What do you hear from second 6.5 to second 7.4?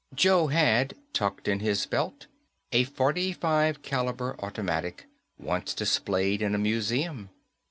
a museum.